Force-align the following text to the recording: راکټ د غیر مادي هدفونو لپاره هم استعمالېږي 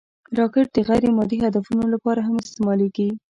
راکټ 0.37 0.67
د 0.73 0.77
غیر 0.87 1.03
مادي 1.17 1.37
هدفونو 1.45 1.83
لپاره 1.93 2.19
هم 2.27 2.35
استعمالېږي 2.43 3.09